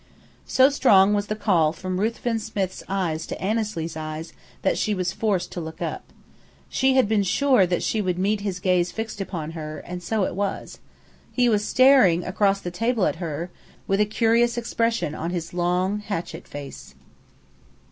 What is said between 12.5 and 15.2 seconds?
the table at her, with a curious expression